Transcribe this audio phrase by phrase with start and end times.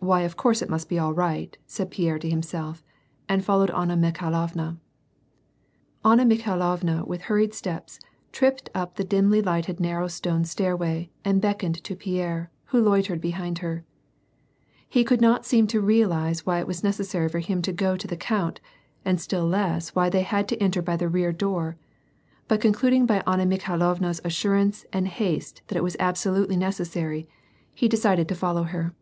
[0.00, 2.82] "Why of course it must be all right," said ©Pierre to himself,
[3.28, 4.78] and followed Anna Mikhailovna.
[6.04, 7.98] Anna Mikhailovna with hurried steps
[8.32, 13.58] tripped up the dimly hghted narrow stone stairway, and beckoned to Pierre, who loitered behind
[13.58, 13.84] her.
[14.88, 18.06] He could not seem to realize why it was necessary for him to go to
[18.06, 18.60] the count,
[19.04, 21.76] and still less why they had to enter by the rear door,
[22.46, 27.28] but concluding by Anna Mikhai lovna's assurance and haste th<at it was absolutely necessary,
[27.74, 28.94] he decided to follow her.